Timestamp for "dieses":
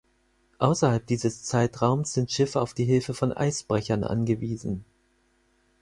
1.05-1.43